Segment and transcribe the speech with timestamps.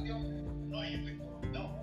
[0.00, 1.81] no hay efecto.